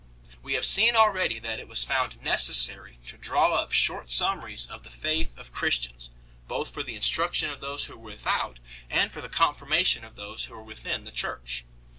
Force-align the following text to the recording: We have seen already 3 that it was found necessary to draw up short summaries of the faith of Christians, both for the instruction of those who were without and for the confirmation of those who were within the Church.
We 0.41 0.53
have 0.53 0.65
seen 0.65 0.95
already 0.95 1.35
3 1.37 1.41
that 1.47 1.59
it 1.59 1.67
was 1.67 1.83
found 1.83 2.23
necessary 2.23 2.97
to 3.05 3.19
draw 3.19 3.53
up 3.53 3.71
short 3.71 4.09
summaries 4.09 4.65
of 4.65 4.81
the 4.81 4.89
faith 4.89 5.37
of 5.37 5.51
Christians, 5.51 6.09
both 6.47 6.71
for 6.71 6.81
the 6.81 6.95
instruction 6.95 7.51
of 7.51 7.61
those 7.61 7.85
who 7.85 7.95
were 7.99 8.09
without 8.09 8.57
and 8.89 9.11
for 9.11 9.21
the 9.21 9.29
confirmation 9.29 10.03
of 10.03 10.15
those 10.15 10.45
who 10.45 10.55
were 10.55 10.63
within 10.63 11.03
the 11.03 11.11
Church. 11.11 11.65